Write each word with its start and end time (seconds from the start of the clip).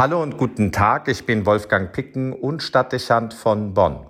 Hallo 0.00 0.22
und 0.22 0.38
guten 0.38 0.72
Tag, 0.72 1.08
ich 1.08 1.26
bin 1.26 1.44
Wolfgang 1.44 1.92
Picken 1.92 2.32
und 2.32 2.62
Stadtdechant 2.62 3.34
von 3.34 3.74
Bonn. 3.74 4.06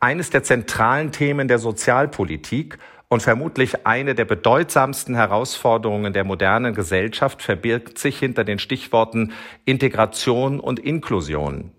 Eines 0.00 0.28
der 0.28 0.42
zentralen 0.42 1.12
Themen 1.12 1.48
der 1.48 1.58
Sozialpolitik 1.58 2.76
und 3.08 3.22
vermutlich 3.22 3.86
eine 3.86 4.14
der 4.14 4.26
bedeutsamsten 4.26 5.14
Herausforderungen 5.14 6.12
der 6.12 6.24
modernen 6.24 6.74
Gesellschaft 6.74 7.40
verbirgt 7.40 7.96
sich 7.96 8.18
hinter 8.18 8.44
den 8.44 8.58
Stichworten 8.58 9.32
Integration 9.64 10.60
und 10.60 10.78
Inklusion. 10.78 11.72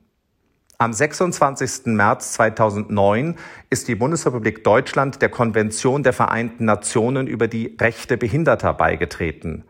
Am 0.79 0.91
26. 0.91 1.85
März 1.85 2.33
2009 2.33 3.35
ist 3.69 3.87
die 3.87 3.93
Bundesrepublik 3.93 4.63
Deutschland 4.63 5.21
der 5.21 5.29
Konvention 5.29 6.01
der 6.01 6.13
Vereinten 6.13 6.65
Nationen 6.65 7.27
über 7.27 7.47
die 7.47 7.77
Rechte 7.79 8.17
Behinderter 8.17 8.73
beigetreten. 8.73 9.65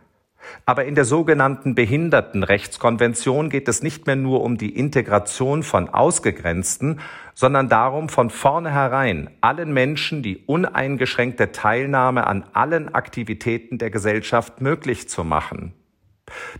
Aber 0.66 0.86
in 0.86 0.96
der 0.96 1.06
sogenannten 1.06 1.76
Behindertenrechtskonvention 1.76 3.50
geht 3.50 3.68
es 3.68 3.84
nicht 3.84 4.06
mehr 4.08 4.16
nur 4.16 4.42
um 4.42 4.58
die 4.58 4.78
Integration 4.78 5.64
von 5.64 5.90
Ausgegrenzten, 5.90 7.00
sondern 7.34 7.70
darum, 7.70 8.10
von 8.10 8.30
vornherein 8.30 9.30
allen 9.42 9.74
Menschen 9.74 10.24
die 10.24 10.44
uneingeschränkte 10.46 11.52
Teilnahme 11.52 12.28
an 12.28 12.46
allen 12.54 12.94
Aktivitäten 12.94 13.78
der 13.78 13.90
Gesellschaft 13.90 14.62
möglich 14.62 15.10
zu 15.10 15.24
machen. 15.24 15.74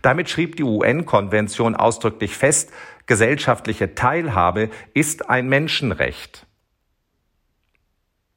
Damit 0.02 0.28
schrieb 0.28 0.56
die 0.56 0.64
UN-Konvention 0.64 1.74
ausdrücklich 1.74 2.36
fest, 2.36 2.72
gesellschaftliche 3.06 3.94
Teilhabe 3.94 4.70
ist 4.92 5.28
ein 5.28 5.48
Menschenrecht. 5.48 6.46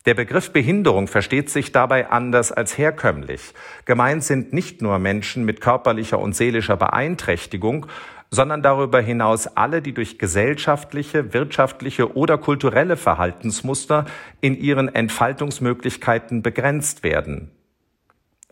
Der 0.08 0.14
Begriff 0.14 0.54
Behinderung 0.54 1.08
versteht 1.08 1.50
sich 1.50 1.74
dabei 1.74 2.10
anders 2.10 2.54
als 2.54 2.78
herkömmlich. 2.78 3.54
Gemeint 3.84 4.24
sind 4.24 4.54
nicht 4.54 4.82
nur 4.82 5.00
Menschen 5.00 5.44
mit 5.44 5.60
körperlicher 5.60 6.18
und 6.18 6.34
seelischer 6.34 6.78
Beeinträchtigung, 6.78 7.88
sondern 8.32 8.64
darüber 8.64 9.02
hinaus 9.02 9.48
alle, 9.48 9.82
die 9.82 9.94
durch 9.94 10.18
gesellschaftliche, 10.18 11.34
wirtschaftliche 11.34 12.16
oder 12.16 12.38
kulturelle 12.38 12.96
Verhaltensmuster 12.96 14.06
in 14.40 14.58
ihren 14.58 14.88
Entfaltungsmöglichkeiten 14.88 16.42
begrenzt 16.42 17.04
werden. 17.04 17.52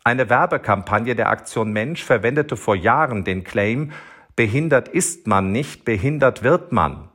Eine 0.03 0.29
Werbekampagne 0.29 1.15
der 1.15 1.29
Aktion 1.29 1.71
Mensch 1.71 2.03
verwendete 2.03 2.57
vor 2.57 2.75
Jahren 2.75 3.23
den 3.23 3.45
Claim 3.45 3.93
Behindert 4.35 4.89
ist 4.89 5.25
man 5.25 5.53
nicht, 5.53 5.85
behindert 5.85 6.43
wird 6.43 6.73
man. 6.73 7.07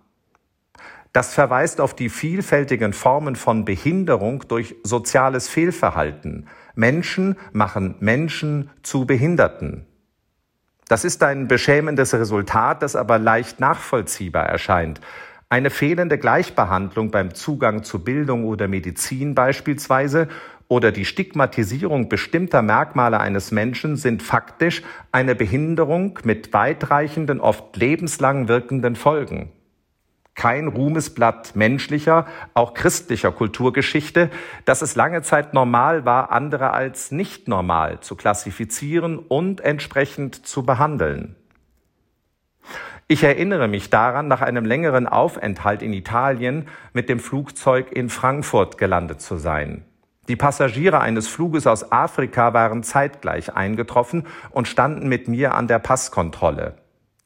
Das 1.13 1.35
verweist 1.35 1.81
auf 1.81 1.95
die 1.95 2.09
vielfältigen 2.09 2.93
Formen 2.93 3.35
von 3.35 3.65
Behinderung 3.65 4.45
durch 4.47 4.77
soziales 4.85 5.49
Fehlverhalten. 5.49 6.47
Menschen 6.77 7.37
machen 7.53 7.97
Menschen 7.99 8.71
zu 8.85 9.07
Behinderten. 9.07 9.87
Das 10.87 11.05
ist 11.05 11.23
ein 11.25 11.49
beschämendes 11.49 12.15
Resultat, 12.15 12.83
das 12.83 12.95
aber 12.95 13.19
leicht 13.19 13.59
nachvollziehbar 13.59 14.47
erscheint. 14.47 15.01
Eine 15.49 15.71
fehlende 15.71 16.17
Gleichbehandlung 16.17 17.11
beim 17.11 17.35
Zugang 17.35 17.83
zu 17.83 18.05
Bildung 18.05 18.45
oder 18.45 18.69
Medizin 18.69 19.35
beispielsweise 19.35 20.29
oder 20.69 20.93
die 20.93 21.05
Stigmatisierung 21.05 22.09
bestimmter 22.09 22.63
Merkmale 22.63 23.19
eines 23.19 23.51
Menschen 23.51 23.97
sind 23.97 24.23
faktisch 24.23 24.85
eine 25.11 25.35
Behinderung 25.35 26.21
mit 26.23 26.53
weitreichenden, 26.53 27.41
oft 27.41 27.77
lebenslang 27.77 28.47
wirkenden 28.47 28.95
Folgen 28.95 29.51
kein 30.41 30.69
Ruhmesblatt 30.69 31.55
menschlicher, 31.55 32.25
auch 32.55 32.73
christlicher 32.73 33.31
Kulturgeschichte, 33.31 34.31
dass 34.65 34.81
es 34.81 34.97
lange 34.97 35.21
Zeit 35.21 35.53
normal 35.53 36.07
war, 36.07 36.33
andere 36.33 36.71
als 36.71 37.13
nicht 37.13 37.47
normal 37.47 38.01
zu 38.01 38.17
klassifizieren 38.17 39.19
und 39.19 39.61
entsprechend 39.61 40.47
zu 40.47 40.65
behandeln. 40.65 41.37
Ich 43.07 43.23
erinnere 43.23 43.69
mich 43.69 43.91
daran, 43.91 44.29
nach 44.29 44.41
einem 44.41 44.65
längeren 44.65 45.07
Aufenthalt 45.07 45.83
in 45.83 45.93
Italien 45.93 46.69
mit 46.95 47.11
dem 47.11 47.21
Flugzeug 47.21 47.93
in 47.93 48.09
Frankfurt 48.09 48.79
gelandet 48.79 49.21
zu 49.21 49.37
sein. 49.37 49.85
Die 50.29 50.37
Passagiere 50.37 51.01
eines 51.01 51.29
Fluges 51.29 51.67
aus 51.67 51.93
Afrika 51.93 52.55
waren 52.55 52.83
zeitgleich 52.83 53.55
eingetroffen 53.55 54.27
und 54.53 54.69
standen 54.69 55.07
mit 55.07 55.29
mir 55.29 55.55
an 55.55 55.69
der 55.69 55.81
Passkontrolle 55.81 56.77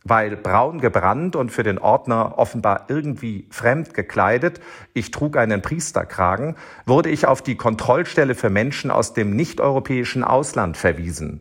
weil 0.04 0.36
braun 0.36 0.80
gebrannt 0.80 1.34
und 1.34 1.50
für 1.50 1.62
den 1.62 1.78
Ordner 1.78 2.34
offenbar 2.36 2.86
irgendwie 2.88 3.48
fremd 3.50 3.94
gekleidet, 3.94 4.60
ich 4.92 5.10
trug 5.10 5.36
einen 5.36 5.62
Priesterkragen, 5.62 6.56
wurde 6.84 7.08
ich 7.08 7.26
auf 7.26 7.40
die 7.40 7.56
Kontrollstelle 7.56 8.34
für 8.34 8.50
Menschen 8.50 8.90
aus 8.90 9.14
dem 9.14 9.34
nicht-europäischen 9.34 10.22
Ausland 10.22 10.76
verwiesen. 10.76 11.40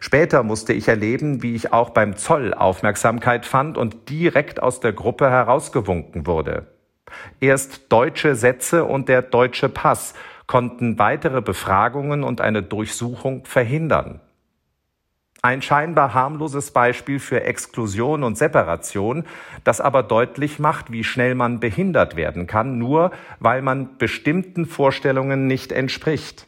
Später 0.00 0.42
musste 0.42 0.72
ich 0.72 0.88
erleben, 0.88 1.42
wie 1.42 1.54
ich 1.54 1.72
auch 1.72 1.90
beim 1.90 2.16
Zoll 2.16 2.52
Aufmerksamkeit 2.54 3.46
fand 3.46 3.78
und 3.78 4.08
direkt 4.08 4.62
aus 4.62 4.80
der 4.80 4.92
Gruppe 4.92 5.30
herausgewunken 5.30 6.26
wurde. 6.26 6.66
Erst 7.40 7.92
deutsche 7.92 8.34
Sätze 8.34 8.84
und 8.84 9.08
der 9.08 9.22
deutsche 9.22 9.68
Pass 9.68 10.14
konnten 10.46 10.98
weitere 10.98 11.40
Befragungen 11.40 12.24
und 12.24 12.40
eine 12.40 12.62
Durchsuchung 12.62 13.44
verhindern. 13.44 14.20
Ein 15.44 15.60
scheinbar 15.60 16.14
harmloses 16.14 16.70
Beispiel 16.70 17.18
für 17.18 17.44
Exklusion 17.44 18.22
und 18.22 18.38
Separation, 18.38 19.26
das 19.62 19.78
aber 19.82 20.02
deutlich 20.02 20.58
macht, 20.58 20.90
wie 20.90 21.04
schnell 21.04 21.34
man 21.34 21.60
behindert 21.60 22.16
werden 22.16 22.46
kann, 22.46 22.78
nur 22.78 23.10
weil 23.40 23.60
man 23.60 23.98
bestimmten 23.98 24.64
Vorstellungen 24.64 25.46
nicht 25.46 25.70
entspricht. 25.70 26.46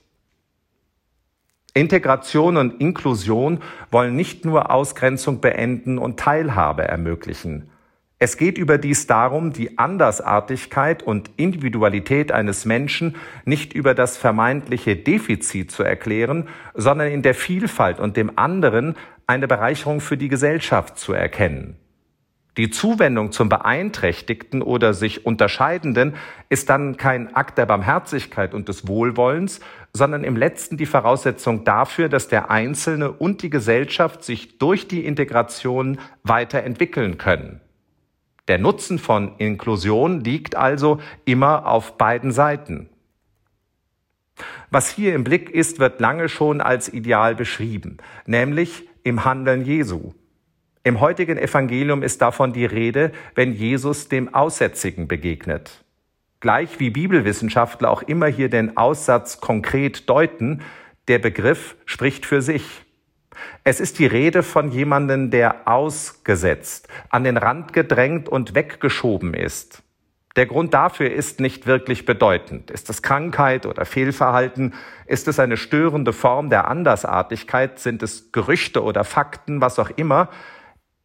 Integration 1.75 2.57
und 2.57 2.81
Inklusion 2.81 3.61
wollen 3.91 4.17
nicht 4.17 4.47
nur 4.47 4.71
Ausgrenzung 4.71 5.43
beenden 5.43 5.99
und 5.99 6.19
Teilhabe 6.19 6.89
ermöglichen. 6.89 7.71
Es 8.19 8.39
geht 8.39 8.57
überdies 8.57 9.07
darum, 9.07 9.53
die 9.53 9.77
Andersartigkeit 9.77 11.03
und 11.03 11.31
Individualität 11.37 12.33
eines 12.33 12.65
Menschen 12.65 13.17
nicht 13.45 13.75
über 13.75 13.95
das 13.95 14.17
vermeintliche 14.17 14.97
Defizit 14.97 15.71
zu 15.71 15.83
erklären, 15.83 16.49
sondern 16.73 17.09
in 17.09 17.21
der 17.21 17.35
Vielfalt 17.35 18.01
und 18.01 18.17
dem 18.17 18.39
anderen 18.39 18.95
eine 19.27 19.47
Bereicherung 19.47 20.01
für 20.01 20.17
die 20.17 20.29
Gesellschaft 20.29 20.99
zu 20.99 21.13
erkennen. 21.13 21.77
Die 22.57 22.71
Zuwendung 22.71 23.33
zum 23.33 23.51
Beeinträchtigten 23.51 24.63
oder 24.63 24.95
sich 24.95 25.27
Unterscheidenden 25.27 26.15
ist 26.49 26.71
dann 26.71 26.97
kein 26.97 27.37
Akt 27.37 27.59
der 27.59 27.67
Barmherzigkeit 27.67 28.55
und 28.55 28.69
des 28.69 28.89
Wohlwollens, 28.89 29.61
sondern 29.93 30.25
im 30.25 30.37
letzten 30.37 30.79
die 30.79 30.87
Voraussetzung 30.87 31.65
dafür, 31.65 32.09
dass 32.09 32.29
der 32.29 32.51
Einzelne 32.51 33.13
und 33.13 33.43
die 33.43 33.51
Gesellschaft 33.51 34.25
sich 34.25 34.57
durch 34.57 34.89
die 34.89 35.05
Integration 35.05 35.99
weiterentwickeln 36.23 37.19
können. 37.19 37.61
Der 38.49 38.59
Nutzen 38.59 38.99
von 38.99 39.37
Inklusion 39.39 40.21
liegt 40.21 40.55
also 40.55 41.01
immer 41.25 41.67
auf 41.67 41.99
beiden 41.99 42.31
Seiten. 42.31 42.89
Was 44.71 44.91
hier 44.91 45.15
im 45.15 45.25
Blick 45.25 45.51
ist, 45.51 45.79
wird 45.79 46.01
lange 46.01 46.29
schon 46.29 46.61
als 46.61 46.93
Ideal 46.93 47.35
beschrieben, 47.35 47.99
nämlich 48.27 48.89
im 49.03 49.25
Handeln 49.25 49.65
Jesu. 49.65 50.13
Im 50.85 51.01
heutigen 51.01 51.37
Evangelium 51.37 52.03
ist 52.03 52.23
davon 52.23 52.53
die 52.53 52.65
Rede, 52.65 53.11
wenn 53.35 53.53
Jesus 53.53 54.09
dem 54.09 54.33
Aussätzigen 54.33 55.09
begegnet. 55.09 55.85
Gleich 56.39 56.79
wie 56.79 56.91
Bibelwissenschaftler 56.91 57.91
auch 57.91 58.03
immer 58.03 58.27
hier 58.27 58.49
den 58.49 58.77
Aussatz 58.77 59.41
konkret 59.41 60.09
deuten, 60.09 60.63
der 61.09 61.19
Begriff 61.19 61.77
spricht 61.87 62.27
für 62.27 62.43
sich. 62.43 62.86
Es 63.65 63.81
ist 63.81 63.99
die 63.99 64.07
Rede 64.07 64.43
von 64.43 64.71
jemandem, 64.71 65.31
der 65.31 65.69
ausgesetzt, 65.69 66.89
an 67.11 67.25
den 67.25 67.37
Rand 67.37 67.73
gedrängt 67.73 68.29
und 68.29 68.55
weggeschoben 68.55 69.35
ist. 69.35 69.83
Der 70.37 70.45
Grund 70.45 70.75
dafür 70.75 71.11
ist 71.11 71.41
nicht 71.41 71.67
wirklich 71.67 72.05
bedeutend. 72.05 72.71
Ist 72.71 72.91
es 72.91 73.01
Krankheit 73.01 73.65
oder 73.65 73.87
Fehlverhalten? 73.87 74.75
Ist 75.07 75.29
es 75.29 75.39
eine 75.39 75.57
störende 75.57 76.13
Form 76.13 76.51
der 76.51 76.69
Andersartigkeit? 76.69 77.79
Sind 77.79 78.03
es 78.03 78.33
Gerüchte 78.33 78.83
oder 78.83 79.05
Fakten? 79.05 79.63
Was 79.63 79.79
auch 79.79 79.91
immer. 79.97 80.29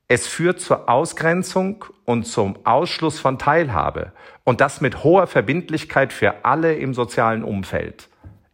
Es 0.10 0.28
führt 0.28 0.60
zur 0.60 0.90
Ausgrenzung 0.90 1.86
und 2.04 2.26
zum 2.26 2.66
Ausschluss 2.66 3.22
von 3.22 3.40
Teilhabe. 3.40 4.12
Und 4.44 4.60
das 4.60 4.82
mit 4.82 5.06
hoher 5.06 5.28
Verbindlichkeit 5.28 6.12
für 6.12 6.44
alle 6.44 6.76
im 6.76 6.94
sozialen 6.94 7.46
Umfeld. 7.46 8.10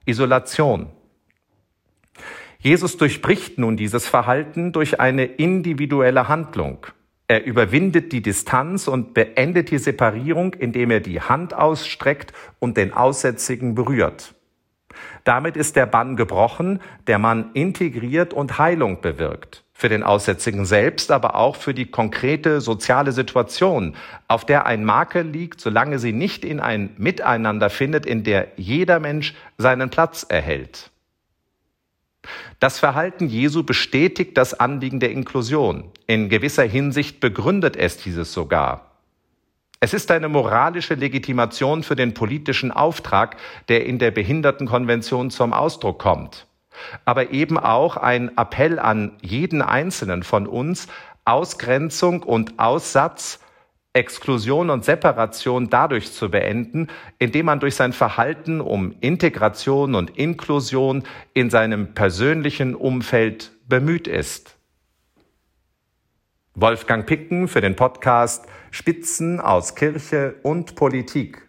Isolation. 0.06 0.92
Jesus 2.60 2.98
durchbricht 2.98 3.58
nun 3.60 3.78
dieses 3.78 4.08
Verhalten 4.08 4.72
durch 4.72 5.00
eine 5.00 5.26
individuelle 5.26 6.28
Handlung. 6.28 6.88
Er 7.28 7.46
überwindet 7.46 8.14
die 8.14 8.22
Distanz 8.22 8.88
und 8.88 9.14
beendet 9.14 9.70
die 9.70 9.78
Separierung, 9.78 10.54
indem 10.54 10.92
er 10.92 11.02
die 11.02 11.20
Hand 11.20 11.54
ausstreckt 11.54 12.32
und 12.60 12.78
den 12.78 12.94
Aussätzigen 12.94 13.76
berührt. 13.76 14.34
Damit 15.26 15.58
ist 15.58 15.76
der 15.76 15.86
Bann 15.86 16.16
gebrochen, 16.16 16.80
der 17.06 17.20
Mann 17.20 17.52
integriert 17.54 18.34
und 18.34 18.58
Heilung 18.58 19.02
bewirkt. 19.02 19.66
Für 19.74 19.90
den 19.90 20.02
Aussätzigen 20.02 20.66
selbst, 20.66 21.12
aber 21.12 21.36
auch 21.36 21.58
für 21.58 21.74
die 21.74 21.92
konkrete 21.92 22.62
soziale 22.62 23.12
Situation, 23.12 23.96
auf 24.28 24.46
der 24.46 24.66
ein 24.66 24.86
Makel 24.86 25.28
liegt, 25.28 25.62
solange 25.62 26.00
sie 26.00 26.14
nicht 26.14 26.46
in 26.46 26.60
ein 26.60 26.92
Miteinander 26.98 27.70
findet, 27.70 28.06
in 28.06 28.24
der 28.24 28.48
jeder 28.56 29.00
Mensch 29.00 29.36
seinen 29.58 29.90
Platz 29.90 30.26
erhält. 30.28 30.92
Das 32.60 32.80
Verhalten 32.80 33.28
Jesu 33.28 33.64
bestätigt 33.64 34.36
das 34.36 34.56
Anliegen 34.56 35.00
der 35.00 35.12
Inklusion. 35.12 35.92
In 36.08 36.28
gewisser 36.28 36.64
Hinsicht 36.64 37.20
begründet 37.20 37.76
es 37.76 37.98
dieses 37.98 38.34
sogar. 38.34 38.98
Es 39.80 39.94
ist 39.94 40.10
eine 40.10 40.28
moralische 40.28 40.96
Legitimation 40.96 41.84
für 41.84 41.96
den 41.96 42.16
politischen 42.16 42.72
Auftrag, 42.72 43.38
der 43.70 43.86
in 43.86 44.00
der 44.00 44.10
Behindertenkonvention 44.10 45.30
zum 45.30 45.54
Ausdruck 45.54 46.00
kommt. 46.00 46.48
Aber 47.06 47.32
eben 47.32 47.60
auch 47.60 47.96
ein 47.96 48.36
Appell 48.38 48.80
an 48.80 49.18
jeden 49.22 49.62
Einzelnen 49.62 50.24
von 50.24 50.48
uns, 50.48 50.88
Ausgrenzung 51.26 52.24
und 52.24 52.58
Aussatz, 52.58 53.40
Exklusion 53.98 54.70
und 54.70 54.86
Separation 54.86 55.70
dadurch 55.72 56.14
zu 56.14 56.30
beenden, 56.30 56.88
indem 57.18 57.48
man 57.48 57.60
durch 57.60 57.76
sein 57.76 57.94
Verhalten 57.94 58.62
um 58.62 58.96
Integration 59.02 59.96
und 59.96 60.16
Inklusion 60.18 61.04
in 61.34 61.50
seinem 61.50 61.96
persönlichen 61.96 62.76
Umfeld 62.76 63.52
bemüht 63.68 64.08
ist. 64.08 64.56
Wolfgang 66.54 67.08
Picken 67.08 67.48
für 67.48 67.62
den 67.62 67.76
Podcast 67.76 68.46
Spitzen 68.70 69.40
aus 69.40 69.74
Kirche 69.74 70.36
und 70.44 70.76
Politik. 70.76 71.47